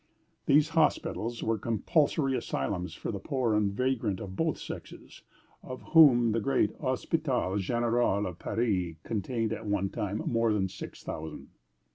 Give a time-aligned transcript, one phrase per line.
[0.47, 5.21] These hospitals were compulsory asylums for the poor and vagrant of both sexes,
[5.61, 11.03] of whom the great Hôpital Général of Paris contained at one time more than six
[11.03, 11.49] thousand.